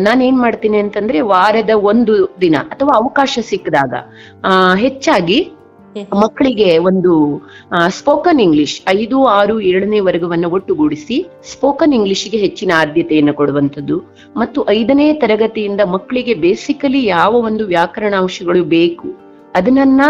[0.08, 3.94] ನಾನೇನ್ ಮಾಡ್ತೀನಿ ಅಂತಂದ್ರೆ ವಾರದ ಒಂದು ದಿನ ಅಥವಾ ಅವಕಾಶ ಸಿಕ್ಕಿದಾಗ
[4.84, 5.38] ಹೆಚ್ಚಾಗಿ
[5.96, 7.12] ಮಕ್ಕಳಿಗೆ ಒಂದು
[7.98, 11.16] ಸ್ಪೋಕನ್ ಇಂಗ್ಲಿಷ್ ಐದು, ಆರು ಏಳನೇ ವರ್ಗವನ್ನು ಒಟ್ಟುಗೂಡಿಸಿ
[11.52, 13.96] ಸ್ಪೋಕನ್ ಇಂಗ್ಲಿಷ್ಗೆ ಹೆಚ್ಚಿನ ಆದ್ಯತೆಯನ್ನು ಕೊಡುವಂಥದ್ದು.
[14.36, 19.08] ಮತ್ತು ಐದನೇ ತರಗತಿಯಿಂದ ಮಕ್ಕಳಿಗೆ ಬೇಸಿಕಲಿ ಯಾವ ಒಂದು ವ್ಯಾಕರಣಾಂಶಗಳು ಬೇಕು
[19.56, 20.02] ಅದನ್ನ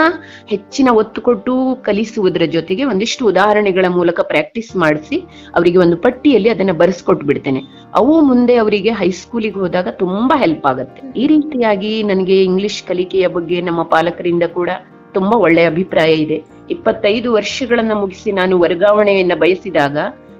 [0.50, 5.16] ಹೆಚ್ಚಿನ ಒತ್ತು ಕೊಟ್ಟು ಕಲಿಸುವುದರ ಜೊತೆಗೆ ಒಂದಿಷ್ಟು ಉದಾಹರಣೆಗಳ ಮೂಲಕ ಪ್ರಾಕ್ಟೀಸ್ ಮಾಡಿಸಿ
[5.54, 7.62] ಅವರಿಗೆ ಒಂದು ಪಟ್ಟಿಯಲ್ಲಿ ಅದನ್ನ ಬರೆಸ್ಕೊಟ್ಟು ಬಿಡ್ತೇನೆ
[7.94, 11.20] ಅವು ಮುಂದೆ ಅವರಿಗೆ ಹೈಸ್ಕೂಲಿಗೆ ಹೋದಾಗ ತುಂಬಾ ಹೆಲ್ಪ್ ಆಗುತ್ತೆ.
[11.20, 14.70] ಈ ರೀತಿಯಾಗಿ ನನಗೆ ಇಂಗ್ಲಿಷ್ ಕಲಿಕೆಯ ಬಗ್ಗೆ ನಮ್ಮ ಪಾಲಕರಿಂದ ಕೂಡ
[15.14, 16.44] ತುಂಬಾ ಒಳ್ಳೆಯ ಅಭಿಪ್ರಾಯ ಇದೆ.
[16.70, 19.98] ಇಪ್ಪತ್ತೈದು ವರ್ಷಗಳನ್ನ ಮುಗಿಸಿ ನಾನು ವರ್ಗಾವಣೆಯನ್ನ ಬಯಸಿದಾಗ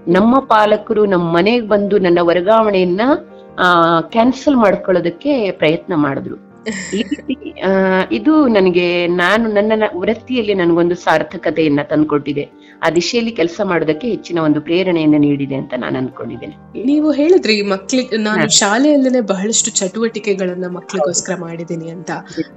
[0.08, 3.00] ನಮ್ಮ ಪಾಲಕರು ನಮ್ಮ ಮನೆಗೆ ಬಂದು ನನ್ನ ವರ್ಗಾವಣೆಯನ್ನ,
[3.58, 6.49] ಆ ಕ್ಯಾನ್ಸಲ್ ಮಾಡ್ಕೊಳ್ಳೋದಕ್ಕೆ ಪ್ರಯತ್ನ ಮಾಡಿದ್ರು.
[8.12, 12.44] ಇದು ನನಗೆ ನಾನು ನನ್ನ ವೃತ್ತಿಯಲ್ಲಿ ನನಗೊಂದು ಸಾರ್ಥಕತೆಯನ್ನ ತಂದ್ಕೊಟ್ಟಿದೆ.
[12.82, 16.84] ಆ ದಿಶೆಯಲ್ಲಿ ಕೆಲಸ ಮಾಡೋದಕ್ಕೆ ಹೆಚ್ಚಿನ ಒಂದು ಪ್ರೇರಣೆಯನ್ನು ನೀಡಿದೆ ಅಂತ ನಾನು ಅನ್ಕೊಂಡಿದ್ದೇನೆ.
[16.84, 22.10] ನೀವು ಹೇಳಿದ್ರಿ ಮಕ್ಳಿಗೆ ನಾನು ಶಾಲೆಯಲ್ಲೇ ಶಾಲೆಯಲ್ಲೇನೆ ಬಹಳಷ್ಟು ಚಟುವಟಿಕೆಗಳನ್ನ ಮಕ್ಳಿಗೋಸ್ಕರ ಮಾಡಿದ್ದೀನಿ ಅಂತ.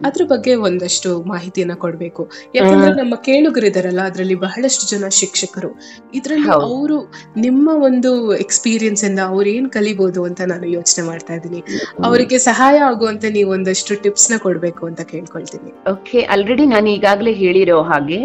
[0.06, 2.32] ಅದ್ರ ಬಗ್ಗೆ ಒಂದಷ್ಟು ಮಾಹಿತಿಯನ್ನ ಕೊಡ್ಬೇಕು.
[2.56, 5.72] ಯಾಕಂದ್ರೆ ನಮ್ಮ ಕೇಳುಗರಿದಾರಲ್ಲ ಅದ್ರಲ್ಲಿ ಬಹಳಷ್ಟು ಜನ ಶಿಕ್ಷಕರು.
[6.14, 6.50] ಇದ್ರಲ್ಲಿ.
[6.50, 11.64] ಅವರು ನಿಮ್ಮ ಒಂದು ಎಕ್ಸ್ಪೀರಿಯನ್ಸ್ ಇಂದ ಅವ್ರು ಏನ್ ಕಲಿಬಹುದು ಅಂತ ನಾನು ಯೋಚನೆ ಮಾಡ್ತಾ ಇದ್ದೀನಿ.
[12.04, 18.20] ಅವರಿಗೆ ಸಹಾಯ ಆಗುವಂತ ನೀವು ಒಂದಷ್ಟು ಟಿಪ್ಸ್ನ ಕೊಡ್ಬೇಕು ಅಂತ ಕೇಳ್ಕೊಳ್ತೀನಿ ಓಕೆ ಆಲ್ರೆಡಿ ನಾನು ಈಗಾಗಲೇ ಹೇಳಿರೋ ಹಾಗೆ.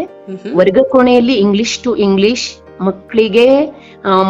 [0.56, 2.46] ವರ್ಗ ಕೋಣೆಯಲ್ಲಿ ಇಂಗ್ಲಿಷ್ ಟು ಇಂಗ್ಲಿಷ್
[2.80, 3.44] ಮಕ್ಕಳಿಗೆ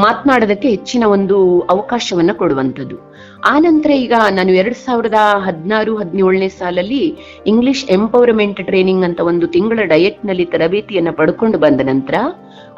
[0.01, 1.37] ಮಾತನಾಡೋದಕ್ಕೆ ಹೆಚ್ಚಿನ ಒಂದು
[1.71, 2.97] ಅವಕಾಶವನ್ನ ಕೊಡುವಂಥದ್ದು
[3.45, 7.03] ಆ ನಂತರ ಈಗ ನಾನು ಎರಡ್ ಸಾವಿರದ ಹದಿನಾರು ಹದಿನೇಳನೇ ಸಾಲಲ್ಲಿ
[7.47, 12.15] ಇಂಗ್ಲಿಷ್ ಎಂಪವರ್ಮೆಂಟ್ ಟ್ರೈನಿಂಗ್ ಅಂತ ಒಂದು ತಿಂಗಳ ಡಯಟ್ನಲ್ಲಿ ತರಬೇತಿಯನ್ನ ಪಡ್ಕೊಂಡು ಬಂದ ನಂತರ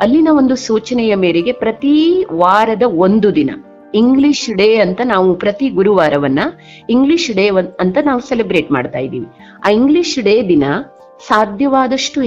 [0.01, 1.95] ಅಲ್ಲಿನ ಒಂದು ಸೂಚನೆಯ ಮೇರೆಗೆ ಪ್ರತಿ
[2.35, 3.51] ವಾರದ ಒಂದು ದಿನ
[3.95, 6.39] ಇಂಗ್ಲಿಷ್ ಡೇ ಅಂತ ನಾವು ಪ್ರತಿ ಗುರುವಾರವನ್ನ
[6.91, 7.49] ಇಂಗ್ಲಿಷ್ ಡೇ
[7.81, 9.27] ಅಂತ ನಾವು ಸೆಲೆಬ್ರೇಟ್ ಮಾಡ್ತಾ ಇದ್ದೀವಿ.
[9.67, 10.65] ಆ ಇಂಗ್ಲಿಷ್ ಡೇ ದಿನ
[11.29, 12.23] ಸಾಧ್ಯವಾದಷ್ಟು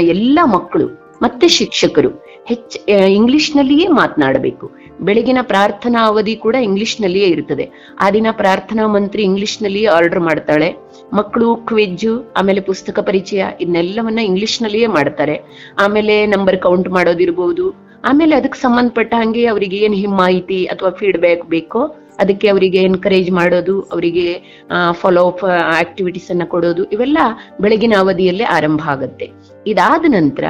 [0.00, 2.08] ಎಲ್ಲ ಮಕ್ಕಳು ಮತ್ತೆ ಶಿಕ್ಷಕರು
[2.46, 4.70] ಹೆಚ್ಚ ಇಂಗ್ಲಿಷ್ ನಲ್ಲಿಯೇ ಮಾತನಾಡಬೇಕು.
[5.00, 7.70] ಬೆಳಗಿನ ಪ್ರಾರ್ಥನಾ ಅವಧಿ ಕೂಡ ಇಂಗ್ಲಿಷ್ ನಲ್ಲಿಯೇ ಇರ್ತದೆ.
[8.00, 10.74] ಆ ದಿನ ಪ್ರಾರ್ಥನಾ ಮಂತ್ರಿ ಇಂಗ್ಲಿಷ್ ನಲ್ಲಿಯೇ ಆರ್ಡರ್ ಮಾಡ್ತಾಳೆ.
[11.12, 15.40] ಮಕ್ಕಳು ಕ್ವಿಜ್ ಆಮೇಲೆ ಪುಸ್ತಕ ಪರಿಚಯ ಇದನ್ನೆಲ್ಲವನ್ನ ಇಂಗ್ಲಿಷ್ ನಲ್ಲಿಯೇ ಮಾಡ್ತಾರೆ.
[15.80, 17.85] ಆಮೇಲೆ ನಂಬರ್ ಕೌಂಟ್ ಮಾಡೋದಿರ್ಬೋದು.
[18.04, 23.80] ಆಮೇಲೆ ಅದಕ್ಕೆ ಸಂಬಂಧಪಟ್ಟ ಹಾಗೆ ಅವರಿಗೆ ಏನ್ ಹಿಮ್ಮಾಹಿತಿ ಮಾಹಿತಿ ಅಥವಾ ಫೀಡ್ಬ್ಯಾಕ್ ಬೇಕೋ ಅದಕ್ಕೆ ಅವರಿಗೆ ಎನ್ಕರೇಜ್ ಮಾಡೋದು,
[23.80, 24.42] ಅವರಿಗೆ
[24.92, 25.44] ಫಾಲೋ ಅಪ್
[25.78, 27.18] ಆಕ್ಟಿವಿಟೀಸ್ ಅನ್ನ ಕೊಡೋದು, ಇವೆಲ್ಲ
[27.60, 29.30] ಬೆಳಗಿನ ಅವಧಿಯಲ್ಲೇ ಆರಂಭ ಆಗುತ್ತೆ.
[29.66, 30.44] ಇದಾದ ನಂತರ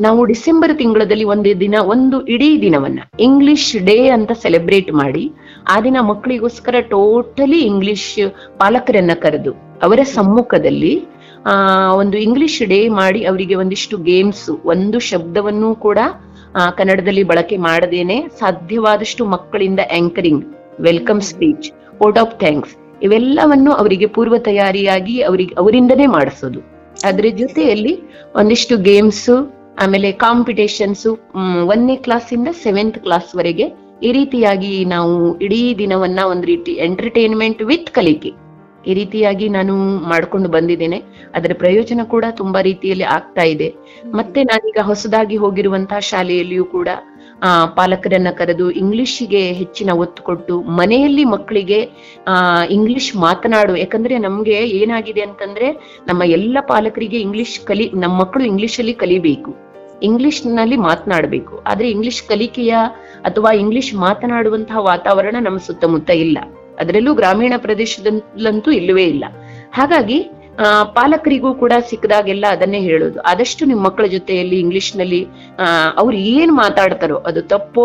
[0.00, 5.32] ನಾವು ಡಿಸೆಂಬರ್ ತಿಂಗಳಲ್ಲಿ ಒಂದು ದಿನ, ಒಂದು ಇಡೀ ದಿನವನ್ನ ಇಂಗ್ಲಿಷ್ ಡೇ ಅಂತ ಸೆಲೆಬ್ರೇಟ್ ಮಾಡಿ,
[5.70, 11.02] ಆ ದಿನ ಮಕ್ಕಳಿಗೋಸ್ಕರ ಟೋಟಲಿ ಇಂಗ್ಲಿಷ್ ಪಾಲಕರನ್ನ ಕರೆದು, ಅವರ ಸಮ್ಮುಖದಲ್ಲಿ,
[11.46, 11.52] ಆ,
[11.92, 15.98] ಒಂದು ಇಂಗ್ಲಿಷ್ ಡೇ ಮಾಡಿ ಅವರಿಗೆ ಒಂದಿಷ್ಟು ಗೇಮ್ಸ್ ಒಂದು ಶಬ್ದವನ್ನು ಕೂಡ
[16.78, 20.44] ಕನ್ನಡದಲ್ಲಿ ಬಳಕೆ ಮಾಡದೇನೆ ಸಾಧ್ಯವಾದಷ್ಟು ಮಕ್ಕಳಿಂದ anchoring
[20.80, 26.60] welcome speech word of thanks ಇವೆಲ್ಲವನ್ನು ಅವರಿಗೆ ಪೂರ್ವ ತಯಾರಿಯಾಗಿ ಅವರಿಗೆ ಅವರಿಂದನೇ ಮಾಡಿಸೋದು.
[27.04, 27.94] ಅದ್ರ ಜೊತೆಯಲ್ಲಿ
[28.34, 29.28] ಒಂದಿಷ್ಟು ಗೇಮ್ಸ್
[29.78, 31.06] ಆಮೇಲೆ ಕಾಂಪಿಟೇಷನ್ಸ್
[31.68, 33.66] ಒಂದನೇ ಕ್ಲಾಸ್ ಇಂದ ಸೆವೆಂತ್ ಕ್ಲಾಸ್ ವರೆಗೆ
[34.02, 38.41] ಈ ರೀತಿಯಾಗಿ ನಾವು ಇಡೀ ದಿನವನ್ನ ಒಂದು ರೀತಿ ಎಂಟರ್ಟೈನ್ಮೆಂಟ್ ವಿತ್ ಕಲಿಕೆ.
[38.86, 41.02] ಈ ರೀತಿಯಾಗಿ ನಾನು ಮಾಡ್ಕೊಂಡು ಬಂದಿದ್ದೇನೆ.
[41.34, 43.74] ಅದರ ಪ್ರಯೋಜನ ಕೂಡ ತುಂಬಾ ರೀತಿಯಲ್ಲಿ ಆಗ್ತಾ ಇದೆ.
[44.14, 46.88] ಮತ್ತೆ ನಾನೀಗ ಹೊಸದಾಗಿ ಹೋಗಿರುವಂತಹ ಶಾಲೆಯಲ್ಲಿಯೂ ಕೂಡ
[47.42, 51.90] ಆ ಪಾಲಕರನ್ನ ಕರೆದು ಇಂಗ್ಲಿಷಿಗೆ ಹೆಚ್ಚಿನ ಒತ್ತು ಕೊಟ್ಟು ಮನೆಯಲ್ಲಿ ಮಕ್ಕಳಿಗೆ
[52.28, 53.76] ಆ ಇಂಗ್ಲಿಷ್ ಮಾತನಾಡು.
[53.76, 55.72] ಯಾಕಂದ್ರೆ ನಮ್ಗೆ ಏನಾಗಿದೆ ಅಂತಂದ್ರೆ
[56.08, 59.54] ನಮ್ಮ ಎಲ್ಲ ಪಾಲಕರಿಗೆ ಇಂಗ್ಲಿಷ್ ಕಲಿ ನಮ್ಮ ಮಕ್ಕಳು ಇಂಗ್ಲಿಷ್ ಅಲ್ಲಿ ಕಲಿಬೇಕು.
[60.02, 61.62] ಇಂಗ್ಲಿಷ್ನಲ್ಲಿ ಮಾತನಾಡಬೇಕು.
[61.66, 62.74] ಆದ್ರೆ ಇಂಗ್ಲಿಷ್ ಕಲಿಕೆಯ
[63.24, 66.38] ಅಥವಾ ಇಂಗ್ಲಿಷ್ ಮಾತನಾಡುವಂತಹ ವಾತಾವರಣ ನಮ್ಮ ಸುತ್ತಮುತ್ತ ಇಲ್ಲ.
[66.82, 69.24] ಅದರಲ್ಲೂ ಗ್ರಾಮೀಣ ಪ್ರದೇಶದಲ್ಲಂತೂ ಇಲ್ಲವೇ ಇಲ್ಲ.
[69.72, 70.20] ಹಾಗಾಗಿ
[70.58, 73.20] ಆ, ಪಾಲಕರಿಗೂ ಕೂಡ ಸಿಕ್ಕದಾಗೆಲ್ಲ ಅದನ್ನೇ ಹೇಳೋದು.
[73.20, 75.20] ಆದಷ್ಟು ನಿಮ್ಮ ಮಕ್ಕಳ ಜೊತೆಯಲ್ಲಿ ಇಂಗ್ಲಿಷ್ನಲ್ಲಿ
[75.96, 77.84] ಅವ್ರು ಏನ್ ಮಾತಾಡ್ತಾರೋ ಅದು ತಪ್ಪೋ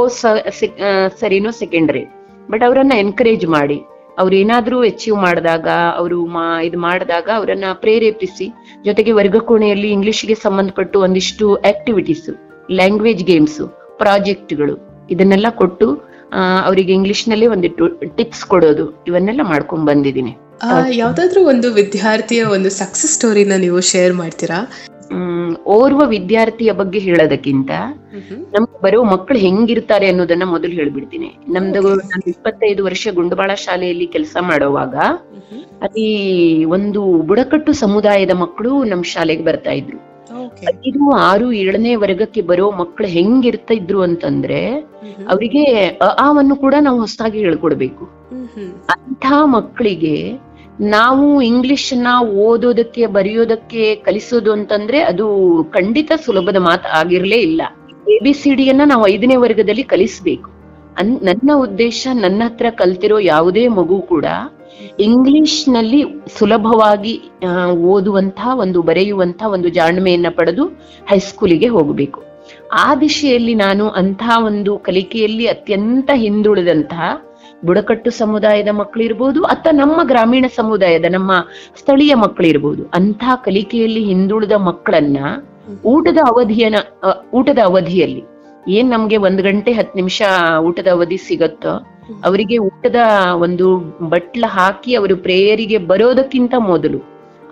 [1.22, 2.04] ಸರಿನೋ ಸೆಕೆಂಡ್ರಿ
[2.50, 3.78] ಬಟ್ ಅವರನ್ನ ಎನ್ಕರೇಜ್ ಮಾಡಿ.
[4.20, 8.46] ಅವ್ರು ಏನಾದ್ರೂ ಅಚೀವ್ ಮಾಡಿದಾಗ ಅವರು ಮಾ ಇದು ಮಾಡಿದಾಗ ಅವರನ್ನ ಪ್ರೇರೇಪಿಸಿ
[8.86, 12.30] ಜೊತೆಗೆ ವರ್ಗ ಕೋಣೆಯಲ್ಲಿ ಇಂಗ್ಲಿಷ್ಗೆ ಸಂಬಂಧಪಟ್ಟು ಒಂದಿಷ್ಟು ಆಕ್ಟಿವಿಟೀಸ್
[12.72, 13.60] ಲ್ಯಾಂಗ್ವೇಜ್ ಗೇಮ್ಸ್
[13.98, 14.76] ಪ್ರಾಜೆಕ್ಟ್ಗಳು
[15.10, 15.88] ಇದನ್ನೆಲ್ಲ ಕೊಟ್ಟು
[16.66, 19.04] ಅವರಿಗೆ ಇಂಗ್ಲಿಷ್ನಲ್ಲಿ ಒಂದಿಟ್ಟು ಟಿಪ್ಸ್ ಕೊಡೋದು.
[19.08, 20.38] ಇವನ್ನೆಲ್ಲ ಮಾಡ್ಕೊಂಡ್ ಬಂದಿದ್ದೀನಿ.
[20.90, 24.60] ಯಾವ್ದಾದ್ರು ಒಂದು ವಿದ್ಯಾರ್ಥಿಯ ಒಂದು ಸಕ್ಸಸ್ ಸ್ಟೋರಿನ ನೀವು ಶೇರ್ ಮಾಡ್ತೀರಾ?
[25.66, 27.72] ಓರ್ವ ವಿದ್ಯಾರ್ಥಿಯ ಬಗ್ಗೆ ಹೇಳೋದಕ್ಕಿಂತ
[28.56, 31.30] ನಮ್ಗೆ ಬರೋ ಮಕ್ಕಳು ಹೆಂಗಿರ್ತಾರೆ ಅನ್ನೋದನ್ನ ಮೊದಲು ಹೇಳ್ಬಿಡ್ತೀನಿ.
[31.48, 34.96] ನಮ್ದು ನಾನು ಇಪ್ಪತ್ತೈದು ವರ್ಷ ಗುಂಡಬಾಳ ಶಾಲೆಯಲ್ಲಿ ಕೆಲಸ ಮಾಡುವಾಗ
[35.82, 36.10] ಅಲ್ಲಿ
[36.66, 40.17] ಒಂದು ಬುಡಕಟ್ಟು ಸಮುದಾಯದ ಮಕ್ಕಳು ನಮ್ ಶಾಲೆಗೆ ಬರ್ತಾ ಇದ್ರು.
[40.88, 44.60] ಐದು ಆರು ಏಳನೇ ವರ್ಗಕ್ಕೆ ಬರೋ ಮಕ್ಕಳು ಹೆಂಗಿರ್ತಾ ಇದ್ರು ಅಂತಂದ್ರೆ
[45.28, 48.06] ಅವರಿಗೆ ಅವನ್ನು ಆವನ್ನು ಕೂಡ ನಾವು ಹೊಸದಾಗಿ ಹೇಳ್ಕೊಡ್ಬೇಕು.
[48.90, 50.18] ಅಂತ ಮಕ್ಕಳಿಗೆ
[50.82, 55.28] ನಾವು ಇಂಗ್ಲಿಷ್ನ ಓದೋದಕ್ಕೆ ಬರೆಯೋದಕ್ಕೆ ಕಲಿಸೋದು ಅಂತಂದ್ರೆ ಅದು
[55.64, 57.62] ಖಂಡಿತ ಸುಲಭದ ಮಾತು ಆಗಿರ್ಲೇ ಇಲ್ಲ.
[58.10, 60.50] ಎ ಬಿ ಸಿ ಡಿಯನ್ನ ನಾವು ಐದನೇ ವರ್ಗದಲ್ಲಿ ಕಲಿಸ್ಬೇಕು.
[60.98, 64.26] ಅನ್ ನನ್ನ ಉದ್ದೇಶ ನನ್ನ ಹತ್ರ ಕಲ್ತಿರೋ ಯಾವುದೇ ಮಗು ಕೂಡ
[65.00, 66.04] ಇಂಗ್ಲಿಷ್ನಲ್ಲಿ
[66.38, 67.14] ಸುಲಭವಾಗಿ
[67.74, 70.66] ಓದುವಂತಹ ಒಂದು ಬರೆಯುವಂತಹ ಒಂದು ಜಾಣ್ಮೆಯನ್ನ ಪಡೆದು
[71.10, 72.20] ಹೈಸ್ಕೂಲಿಗೆ ಹೋಗಬೇಕು.
[72.74, 77.06] ಆ ದಿಶೆಯಲ್ಲಿ ನಾನು ಅಂತಹ ಒಂದು ಕಲಿಕೆಯಲ್ಲಿ ಅತ್ಯಂತ ಹಿಂದುಳಿದಂತಹ
[77.66, 81.32] ಬುಡಕಟ್ಟು ಸಮುದಾಯದ ಮಕ್ಕಳಿರ್ಬೋದು ಅಥವಾ ನಮ್ಮ ಗ್ರಾಮೀಣ ಸಮುದಾಯದ, ನಮ್ಮ
[81.76, 85.18] ಸ್ಥಳೀಯ ಮಕ್ಕಳಿರ್ಬೋದು ಅಂತಹ ಕಲಿಕೆಯಲ್ಲಿ ಹಿಂದುಳಿದ ಮಕ್ಕಳನ್ನ
[85.86, 86.76] ಊಟದ ಅವಧಿಯನ
[87.34, 88.24] ಊಟದ ಅವಧಿಯಲ್ಲಿ
[88.70, 90.22] ಏನ್ ನಮ್ಗೆ ಒಂದ್ ಗಂಟೆ ಹತ್ತು ನಿಮಿಷ
[90.64, 91.74] ಊಟದ ಅವಧಿ ಸಿಗತ್ತೋ
[92.24, 93.00] ಅವರಿಗೆ ಊಟದ
[93.40, 93.68] ಒಂದು
[94.10, 97.00] ಬಟ್ಲ ಹಾಕಿ ಅವರು ಪ್ರೇಯರಿಗೆ ಬರೋದಕ್ಕಿಂತ ಮೊದಲು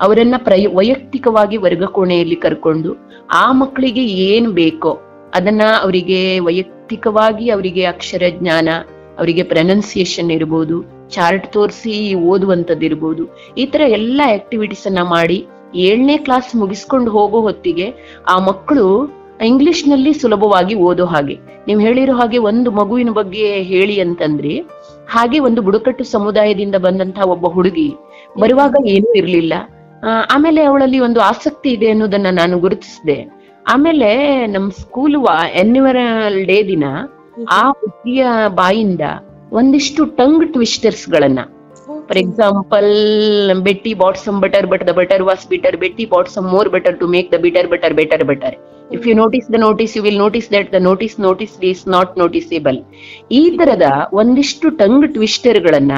[0.02, 2.90] ಅವರನ್ನ ಪ್ರಯ, ವೈಯಕ್ತಿಕವಾಗಿ ವರ್ಗಕೋಣೆಯಲ್ಲಿ ಕರ್ಕೊಂಡು
[3.32, 4.92] ಆ ಮಕ್ಕಳಿಗೆ ಏನ್ ಬೇಕೋ
[5.34, 8.68] ಅದನ್ನ ಅವರಿಗೆ ವೈಯಕ್ತಿಕವಾಗಿ ಅವರಿಗೆ ಅಕ್ಷರ ಜ್ಞಾನ,
[9.18, 10.78] ಅವರಿಗೆ ಪ್ರನೌನ್ಸಿಯೇಷನ್ ಇರ್ಬೋದು
[11.10, 13.24] ಚಾರ್ಟ್ ತೋರಿಸಿ ಓದುವಂಥದ್ದು ಇರ್ಬೋದು
[13.58, 15.38] ಈ ತರ ಎಲ್ಲ ಆಕ್ಟಿವಿಟೀಸ್ ಅನ್ನ ಮಾಡಿ
[15.76, 17.88] ಏಳನೇ ಕ್ಲಾಸ್ ಮುಗಿಸ್ಕೊಂಡು ಹೋಗೋ ಹೊತ್ತಿಗೆ
[18.28, 18.86] ಆ ಮಕ್ಕಳು
[19.50, 21.36] ಇಂಗ್ಲಿಷ್ನಲ್ಲಿ ಸುಲಭವಾಗಿ ಓದೋ ಹಾಗೆ.
[21.68, 24.54] ನೀವು ಹೇಳಿರೋ ಹಾಗೆ ಒಂದು ಮಗುವಿನ ಬಗ್ಗೆ ಹೇಳಿ ಅಂತಂದ್ರಿ,
[25.14, 27.90] ಹಾಗೆ ಒಂದು ಬುಡಕಟ್ಟು ಸಮುದಾಯದಿಂದ ಬಂದಂತಹ ಒಬ್ಬ ಹುಡುಗಿ
[28.42, 29.54] ಬರುವಾಗ ಏನೂ ಇರ್ಲಿಲ್ಲ.
[30.36, 33.18] ಆಮೇಲೆ ಅವಳಲ್ಲಿ ಒಂದು ಆಸಕ್ತಿ ಇದೆ ಅನ್ನೋದನ್ನ ನಾನು ಗುರುತಿಸಿದೆ.
[33.66, 34.10] ಆಮೇಲೆ
[34.56, 35.16] ನಮ್ ಸ್ಕೂಲ್
[35.64, 36.86] ಎನ್ಯುವರಲ್ ಡೇ ದಿನ
[37.60, 38.26] ಆ ಹುಡುಗಿಯ
[38.62, 39.06] ಬಾಯಿಂದ
[39.60, 41.40] ಒಂದಿಷ್ಟು ಟಂಗ್ ಟ್ವಿಸ್ಟರ್ಸ್ ಗಳನ್ನ.
[42.08, 42.92] For example
[43.68, 47.40] Betty bought some butter but the butter was bitter Betty bought some more better to make the
[47.46, 48.56] bitter butter better butter
[48.92, 52.78] if you notice the notice you will notice that the notice notice is not noticeable
[53.32, 53.82] ಈ ತರದ
[54.14, 55.92] ಒಂದಿಷ್ಟು tongue twister ಗಳನ್ನ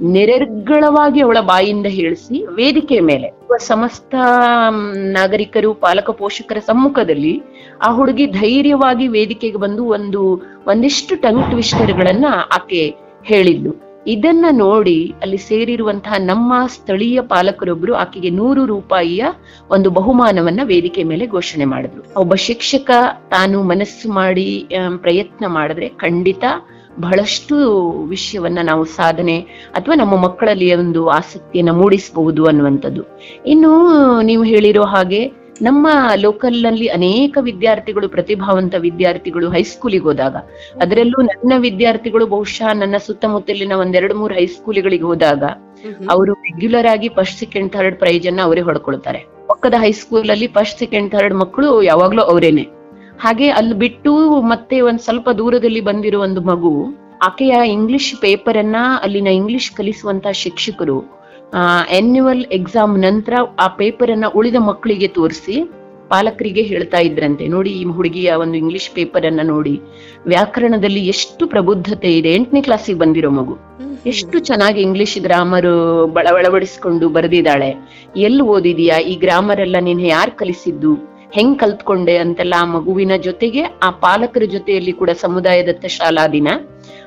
[0.00, 3.58] ನಿರರ್ಗಳವಾಗಿ ಅವಳ ಬಾಯಿಂದ ಹೇಳಿಸಿ ವೇದಿಕೆ ಮೇಲೆ.
[3.58, 4.14] ಸಮಸ್ತ
[4.94, 7.42] ನಾಗರಿಕರು, ಪಾಲಕ, ಪೋಷಕರ ಸಮ್ಮುಖದಲ್ಲಿ
[7.82, 12.24] ಆ ಹುಡುಗಿ ಧೈರ್ಯವಾಗಿ ವೇದಿಕೆಗೆ ಬಂದು ಒಂದು, ಒಂದಿಷ್ಟು ಟಂಗ್ ಟ್ವಿಸ್ಟರ್ ಗಳನ್ನ
[12.54, 13.93] ಆಕೆ ಹೇಳಿದ್ಲು.
[14.06, 19.24] ಇದನ್ನ ನೋಡಿ ಅಲ್ಲಿ ಸೇರಿರುವಂತಹ ನಮ್ಮ ಸ್ಥಳೀಯ ಪಾಲಕರೊಬ್ರು ಆಕೆಗೆ ನೂರು ರೂಪಾಯಿಯ
[19.70, 22.20] ಒಂದು ಬಹುಮಾನವನ್ನ ವೇದಿಕೆ ಮೇಲೆ ಘೋಷಣೆ ಮಾಡಿದ್ರು.
[22.20, 22.90] ಒಬ್ಬ ಶಿಕ್ಷಕ
[23.30, 26.44] ತಾನು ಮನಸ್ಸು ಮಾಡಿ ಪ್ರಯತ್ನ ಮಾಡಿದ್ರೆ ಖಂಡಿತ
[27.00, 27.56] ಬಹಳಷ್ಟು
[28.08, 29.40] ವಿಷಯವನ್ನ ನಾವು ಸಾಧನೆ
[29.74, 33.02] ಅಥವಾ ನಮ್ಮ ಮಕ್ಕಳಲ್ಲಿ ಒಂದು ಆಸಕ್ತಿಯನ್ನ ಮೂಡಿಸಬಹುದು ಅನ್ನುವಂಥದ್ದು.
[33.46, 33.72] ಇನ್ನು
[34.20, 40.36] ನೀವು ಹೇಳಿರೋ ಹಾಗೆ ನಮ್ಮ ಲೋಕಲ್ನಲ್ಲಿ ಅನೇಕ ವಿದ್ಯಾರ್ಥಿಗಳು ಪ್ರತಿಭಾವಂತ ವಿದ್ಯಾರ್ಥಿಗಳು ಹೈಸ್ಕೂಲಿಗೆ ಹೋದಾಗ
[40.80, 45.44] ಅದರಲ್ಲೂ ನನ್ನ ವಿದ್ಯಾರ್ಥಿಗಳು ಬಹುಶಃ ನನ್ನ ಸುತ್ತಮುತ್ತಲಿನ ಒಂದೆರಡು ಮೂರು ಹೈಸ್ಕೂಲ್ಗಳಿಗೆ ಹೋದಾಗ
[46.10, 49.18] ಅವರು ರೆಗ್ಯುಲರ್ ಆಗಿ ಫಸ್ಟ್ ಸೆಕೆಂಡ್ ಥರ್ಡ್ ಪ್ರೈಸ್ ಅನ್ನ ಅವರೇ ಹೊಡ್ಕೊಳ್ತಾರೆ.
[49.46, 52.62] ಪಕ್ಕದ ಹೈಸ್ಕೂಲ್ ಅಲ್ಲಿ ಫಸ್ಟ್ ಸೆಕೆಂಡ್ ಥರ್ಡ್ ಮಕ್ಕಳು ಯಾವಾಗ್ಲೂ ಅವರೇನೆ.
[53.20, 56.86] ಹಾಗೆ ಅಲ್ಲಿ ಬಿಟ್ಟು ಮತ್ತೆ ಒಂದ್ ಸ್ವಲ್ಪ ದೂರದಲ್ಲಿ ಬಂದಿರೋ ಒಂದು ಮಗು
[57.22, 61.23] ಆಕೆಯ ಇಂಗ್ಲಿಷ್ ಪೇಪರ್ ಅನ್ನ ಅಲ್ಲಿನ ಇಂಗ್ಲಿಷ್ ಕಲಿಸುವಂತ ಶಿಕ್ಷಕರು
[61.98, 65.70] ಆನ್ಯುವಲ್ ಎಕ್ಸಾಮ್ ನಂತರ ಆ ಪೇಪರ್ ಅನ್ನ ಉಳಿದ ಮಕ್ಕಳಿಗೆ ತೋರಿಸಿ
[66.08, 67.48] ಪಾಲಕರಿಗೆ ಹೇಳ್ತಾ ಇದ್ರಂತೆ.
[67.48, 69.80] ನೋಡಿ ಈ ಹುಡುಗಿಯ ಒಂದು ಇಂಗ್ಲಿಷ್ ಪೇಪರ್ ಅನ್ನ ನೋಡಿ.
[70.26, 72.34] ವ್ಯಾಕರಣದಲ್ಲಿ ಎಷ್ಟು ಪ್ರಬುದ್ಧತೆ ಇದೆ.
[72.34, 73.58] ಎಂಟನೇ ಕ್ಲಾಸಿಗೆ ಬಂದಿರೋ ಮಗು.
[74.06, 77.74] ಎಷ್ಟು ಚೆನ್ನಾಗಿ ಇಂಗ್ಲಿಷ್ ಗ್ರಾಮರ್ ಬಳವಳವಡಿಸ್ಕೊಂಡು ಬರೆದಿದ್ದಾಳೆ.
[78.16, 78.98] ಎಲ್ಲಿ ಓದಿದೀಯಾ?
[78.98, 81.14] ಈ ಗ್ರಾಮರ್ ಎಲ್ಲ ನೀನ್ ಯಾರ್ ಕಲಿಸಿದ್ದು?
[81.32, 86.48] ಹೆಂಗ್ ಕಲ್ತ್ಕೊಂಡೆ ಅಂತೆಲ್ಲ ಆ ಮಗುವಿನ ಜೊತೆಗೆ ಆ ಪಾಲಕರ ಜೊತೆಯಲ್ಲಿ ಕೂಡ ಸಮುದಾಯದತ್ತ ಶಾಲಾ ದಿನ.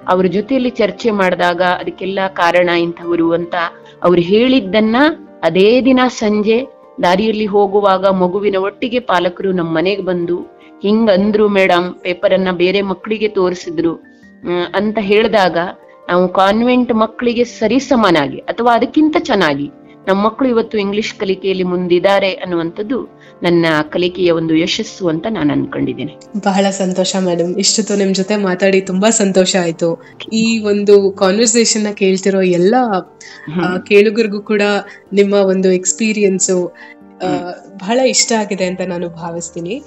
[0.07, 3.55] ಅವ್ರ ಜೊತೆಯಲ್ಲಿ ಚರ್ಚೆ ಮಾಡಿದಾಗ ಅದಕ್ಕೆಲ್ಲ ಕಾರಣ ಇಂಥವರು ಅಂತ
[4.01, 4.97] ಅವ್ರು ಹೇಳಿದ್ದನ್ನ
[5.43, 6.57] ಅದೇ ದಿನ ಸಂಜೆ
[7.03, 10.37] ದಾರಿಯಲ್ಲಿ ಹೋಗುವಾಗ ಮಗುವಿನ ಒಟ್ಟಿಗೆ ಪಾಲಕರು ನಮ್ಮ ಮನೆಗೆ ಬಂದು,
[10.83, 13.93] ಹಿಂಗ ಅಂದ್ರು ಮೇಡಮ್ ಪೇಪರ್ ಅನ್ನ ಬೇರೆ ಮಕ್ಕಳಿಗೆ ತೋರಿಸಿದ್ರು
[14.73, 15.57] ಅಂತ ಹೇಳಿದಾಗ
[16.09, 19.67] ನಾವು ಕಾನ್ವೆಂಟ್ ಮಕ್ಕಳಿಗೆ ಸರಿಸಮನಾಗಿ ಅಥವಾ ಅದಕ್ಕಿಂತ ಚೆನ್ನಾಗಿ
[20.07, 26.13] ನಮ್ಮ ಮಕ್ಕಳು ಇವತ್ತು ಇಂಗ್ಲಿಷ್ ಕಲಿಕೆಯಲ್ಲಿ ಮುಂದಿದ್ದಾರೆ ಅನ್ನುವಂಥದ್ದು ನನ್ನ ಕಲಿಕೆಯ ಒಂದು ಯಶಸ್ಸು ಅಂತ ನಾನು ಅನ್ಕೊಂಡಿದ್ದೇನೆ.
[26.45, 29.89] ಬಹಳ ಸಂತೋಷ ಮೇಡಮ್ ಇಷ್ಟೊತ್ತು ನಿಮ್ ಜೊತೆ ಮಾತಾಡಿ ತುಂಬಾ ಸಂತೋಷ ಆಯ್ತು.
[30.33, 32.75] ಈ ಒಂದು ಕಾನ್ವರ್ಸೇಷನ್ನ ಕೇಳ್ತಿರೋ ಎಲ್ಲ
[33.87, 34.61] ಕೇಳುಗರಿಗೂ ಕೂಡ
[35.13, 36.51] ನಿಮ್ಮ ಒಂದು ಎಕ್ಸ್ಪೀರಿಯನ್ಸ್
[37.77, 39.83] ಬಹಳ ಇಷ್ಟ ಆಗಿದೆ ಅಂತ ನಾನು ಭಾವಿಸ್ತೀನಿ.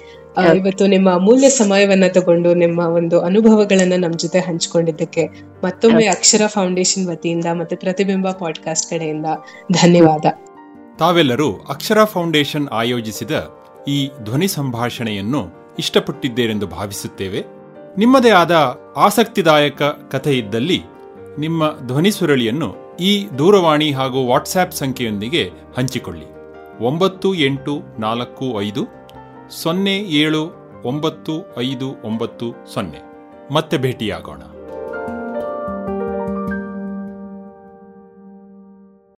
[0.55, 5.25] ಇವತ್ತು ನಿಮ್ಮ ಅಮೂಲ್ಯ ಸಮಯವನ್ನ ತಗೊಂಡು ನಿಮ್ಮ ಒಂದು ಅನುಭವಗಳನ್ನ ನಮ್ ಜೊತೆ ಹಂಚಿಕೊಂಡಿದ್ದಕ್ಕೆ
[5.63, 9.25] ಮತ್ತೊಮ್ಮೆ ಅಕ್ಷರ ಫೌಂಡೇಶನ್ ವತಿಯಿಂದ ಮತ್ತೆ ಪ್ರತಿಬಿಂಬ ಪಾಡ್ಕಾಸ್ಟ್ ಕಡೆಯಿಂದ
[9.71, 10.25] ಧನ್ಯವಾದ.
[10.99, 13.31] ತಾವೆಲ್ಲರೂ ಅಕ್ಷರ ಫೌಂಡೇಶನ್ ಆಯೋಜಿಸಿದ
[13.87, 15.47] ಈ ಧ್ವನಿ ಸಂಭಾಷಣೆಯನ್ನು
[15.79, 17.45] ಇಷ್ಟಪಟ್ಟಿದ್ದೇರೆಂದು ಭಾವಿಸುತ್ತೇವೆ.
[17.97, 20.81] ನಿಮ್ಮದೇ ಆದ ಆಸಕ್ತಿದಾಯಕ ಕಥೆ ಇದ್ದಲ್ಲಿ
[21.39, 26.40] ನಿಮ್ಮ ಧ್ವನಿ ಸುರಳಿಯನ್ನು ಈ ದೂರವಾಣಿ ಹಾಗೂ ವಾಟ್ಸ್ಆ್ಯಪ್ ಸಂಖ್ಯೆಯೊಂದಿಗೆ ಹಂಚಿಕೊಳ್ಳಿ.
[26.81, 28.83] ಒಂಬತ್ತು ಎಂಟು ನಾಲ್ಕು ಐದು
[29.49, 30.41] ಸೊನ್ನೆ ಏಳು
[30.85, 32.99] ಒಂಬತ್ತು ಐದು ಒಂಬತ್ತು ಸೊನ್ನೆ.
[33.53, 34.41] ಮತ್ತೆ ಭೇಟಿಯಾಗೋಣ.